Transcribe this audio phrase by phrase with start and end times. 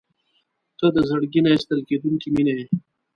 [0.77, 2.65] •ته د زړګي نه ایستل کېدونکې مینه یې.